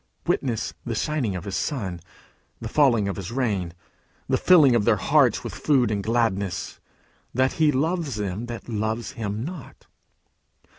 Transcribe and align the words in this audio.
Witness 0.25 0.73
the 0.83 0.95
shining 0.95 1.35
of 1.35 1.43
his 1.43 1.55
sun 1.55 1.87
and 1.91 2.01
the 2.59 2.67
falling 2.67 3.07
of 3.07 3.17
his 3.17 3.31
rain, 3.31 3.71
the 4.27 4.35
filling 4.35 4.73
of 4.75 4.83
their 4.83 4.95
hearts 4.95 5.43
with 5.43 5.53
food 5.53 5.91
and 5.91 6.01
gladness, 6.03 6.79
that 7.35 7.53
he 7.61 7.71
loves 7.71 8.15
them 8.15 8.47
that 8.47 8.67
love 8.67 9.11
him 9.11 9.43
not. 9.45 9.85